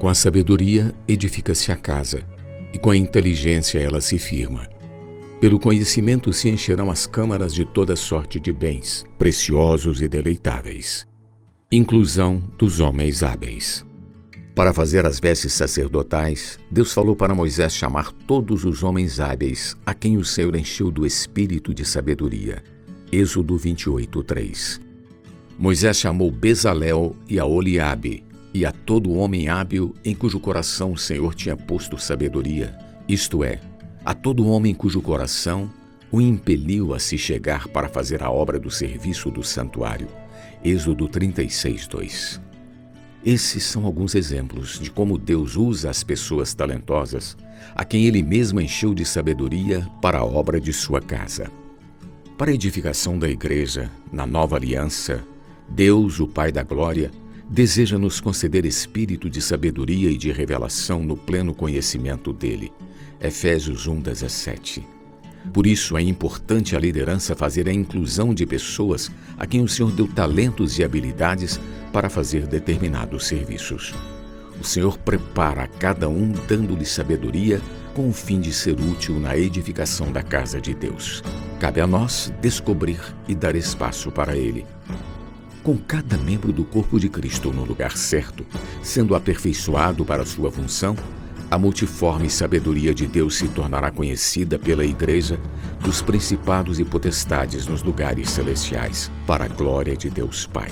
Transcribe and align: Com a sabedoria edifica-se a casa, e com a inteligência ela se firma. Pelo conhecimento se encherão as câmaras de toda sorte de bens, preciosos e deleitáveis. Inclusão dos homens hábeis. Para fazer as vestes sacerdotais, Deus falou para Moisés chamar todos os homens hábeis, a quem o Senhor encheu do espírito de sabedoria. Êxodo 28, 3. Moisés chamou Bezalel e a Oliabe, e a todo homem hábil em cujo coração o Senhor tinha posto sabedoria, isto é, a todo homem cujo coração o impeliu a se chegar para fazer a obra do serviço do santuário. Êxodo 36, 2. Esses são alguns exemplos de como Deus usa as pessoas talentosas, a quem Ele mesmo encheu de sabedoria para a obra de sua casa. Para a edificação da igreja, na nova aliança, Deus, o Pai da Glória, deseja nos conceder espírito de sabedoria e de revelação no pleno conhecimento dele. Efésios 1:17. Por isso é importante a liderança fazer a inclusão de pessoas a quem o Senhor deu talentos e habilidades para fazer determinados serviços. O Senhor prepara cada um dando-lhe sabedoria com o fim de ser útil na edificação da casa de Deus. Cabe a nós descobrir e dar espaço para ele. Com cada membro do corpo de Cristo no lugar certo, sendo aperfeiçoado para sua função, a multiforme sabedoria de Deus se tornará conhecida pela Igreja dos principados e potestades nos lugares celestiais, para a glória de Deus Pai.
Com 0.00 0.08
a 0.08 0.14
sabedoria 0.14 0.94
edifica-se 1.06 1.70
a 1.70 1.76
casa, 1.76 2.26
e 2.72 2.78
com 2.78 2.88
a 2.88 2.96
inteligência 2.96 3.78
ela 3.78 4.00
se 4.00 4.18
firma. 4.18 4.66
Pelo 5.38 5.60
conhecimento 5.60 6.32
se 6.32 6.48
encherão 6.48 6.90
as 6.90 7.06
câmaras 7.06 7.52
de 7.52 7.66
toda 7.66 7.94
sorte 7.94 8.40
de 8.40 8.50
bens, 8.50 9.04
preciosos 9.18 10.00
e 10.00 10.08
deleitáveis. 10.08 11.06
Inclusão 11.70 12.42
dos 12.56 12.80
homens 12.80 13.22
hábeis. 13.22 13.84
Para 14.54 14.72
fazer 14.72 15.04
as 15.04 15.20
vestes 15.20 15.52
sacerdotais, 15.52 16.58
Deus 16.70 16.94
falou 16.94 17.14
para 17.14 17.34
Moisés 17.34 17.74
chamar 17.74 18.10
todos 18.26 18.64
os 18.64 18.82
homens 18.82 19.20
hábeis, 19.20 19.76
a 19.84 19.92
quem 19.92 20.16
o 20.16 20.24
Senhor 20.24 20.56
encheu 20.56 20.90
do 20.90 21.04
espírito 21.04 21.74
de 21.74 21.84
sabedoria. 21.84 22.64
Êxodo 23.12 23.54
28, 23.54 24.22
3. 24.22 24.80
Moisés 25.58 25.98
chamou 25.98 26.30
Bezalel 26.30 27.14
e 27.28 27.38
a 27.38 27.44
Oliabe, 27.44 28.29
e 28.52 28.64
a 28.66 28.72
todo 28.72 29.12
homem 29.12 29.48
hábil 29.48 29.94
em 30.04 30.14
cujo 30.14 30.40
coração 30.40 30.92
o 30.92 30.98
Senhor 30.98 31.34
tinha 31.34 31.56
posto 31.56 31.98
sabedoria, 31.98 32.76
isto 33.08 33.44
é, 33.44 33.60
a 34.04 34.14
todo 34.14 34.46
homem 34.46 34.74
cujo 34.74 35.00
coração 35.00 35.70
o 36.10 36.20
impeliu 36.20 36.92
a 36.92 36.98
se 36.98 37.16
chegar 37.16 37.68
para 37.68 37.88
fazer 37.88 38.22
a 38.22 38.30
obra 38.30 38.58
do 38.58 38.70
serviço 38.70 39.30
do 39.30 39.42
santuário. 39.44 40.08
Êxodo 40.64 41.08
36, 41.08 41.86
2. 41.86 42.40
Esses 43.24 43.62
são 43.64 43.84
alguns 43.84 44.14
exemplos 44.14 44.78
de 44.78 44.90
como 44.90 45.18
Deus 45.18 45.54
usa 45.56 45.90
as 45.90 46.02
pessoas 46.02 46.54
talentosas, 46.54 47.36
a 47.74 47.84
quem 47.84 48.06
Ele 48.06 48.22
mesmo 48.22 48.60
encheu 48.60 48.94
de 48.94 49.04
sabedoria 49.04 49.86
para 50.00 50.18
a 50.18 50.24
obra 50.24 50.60
de 50.60 50.72
sua 50.72 51.00
casa. 51.00 51.50
Para 52.36 52.50
a 52.50 52.54
edificação 52.54 53.18
da 53.18 53.28
igreja, 53.28 53.90
na 54.10 54.26
nova 54.26 54.56
aliança, 54.56 55.22
Deus, 55.68 56.18
o 56.18 56.26
Pai 56.26 56.50
da 56.50 56.62
Glória, 56.62 57.10
deseja 57.50 57.98
nos 57.98 58.20
conceder 58.20 58.64
espírito 58.64 59.28
de 59.28 59.42
sabedoria 59.42 60.08
e 60.08 60.16
de 60.16 60.30
revelação 60.30 61.02
no 61.02 61.16
pleno 61.16 61.52
conhecimento 61.52 62.32
dele. 62.32 62.72
Efésios 63.20 63.88
1:17. 63.88 64.86
Por 65.52 65.66
isso 65.66 65.96
é 65.96 66.02
importante 66.02 66.76
a 66.76 66.78
liderança 66.78 67.34
fazer 67.34 67.68
a 67.68 67.72
inclusão 67.72 68.32
de 68.32 68.46
pessoas 68.46 69.10
a 69.36 69.46
quem 69.46 69.62
o 69.62 69.68
Senhor 69.68 69.90
deu 69.90 70.06
talentos 70.06 70.78
e 70.78 70.84
habilidades 70.84 71.58
para 71.92 72.08
fazer 72.08 72.46
determinados 72.46 73.26
serviços. 73.26 73.92
O 74.60 74.64
Senhor 74.64 74.96
prepara 74.98 75.66
cada 75.66 76.08
um 76.08 76.32
dando-lhe 76.46 76.86
sabedoria 76.86 77.60
com 77.94 78.08
o 78.08 78.12
fim 78.12 78.38
de 78.38 78.52
ser 78.52 78.78
útil 78.78 79.18
na 79.18 79.36
edificação 79.36 80.12
da 80.12 80.22
casa 80.22 80.60
de 80.60 80.72
Deus. 80.72 81.20
Cabe 81.58 81.80
a 81.80 81.86
nós 81.86 82.32
descobrir 82.40 83.00
e 83.26 83.34
dar 83.34 83.56
espaço 83.56 84.12
para 84.12 84.36
ele. 84.36 84.64
Com 85.62 85.76
cada 85.76 86.16
membro 86.16 86.52
do 86.52 86.64
corpo 86.64 86.98
de 86.98 87.08
Cristo 87.10 87.52
no 87.52 87.64
lugar 87.64 87.96
certo, 87.96 88.46
sendo 88.82 89.14
aperfeiçoado 89.14 90.04
para 90.06 90.24
sua 90.24 90.50
função, 90.50 90.96
a 91.50 91.58
multiforme 91.58 92.30
sabedoria 92.30 92.94
de 92.94 93.06
Deus 93.06 93.36
se 93.36 93.48
tornará 93.48 93.90
conhecida 93.90 94.58
pela 94.58 94.84
Igreja 94.84 95.38
dos 95.80 96.00
principados 96.00 96.78
e 96.78 96.84
potestades 96.84 97.66
nos 97.66 97.82
lugares 97.82 98.30
celestiais, 98.30 99.10
para 99.26 99.44
a 99.44 99.48
glória 99.48 99.96
de 99.96 100.08
Deus 100.08 100.46
Pai. 100.46 100.70